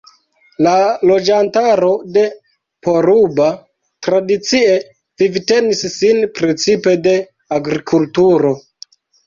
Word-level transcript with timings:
La 0.67 0.71
loĝantaro 1.09 1.89
de 2.15 2.23
Poruba 2.87 3.51
tradicie 4.09 4.73
vivtenis 5.25 5.87
sin 6.01 6.27
precipe 6.41 6.99
de 7.07 7.17
agrikulturo. 7.63 8.59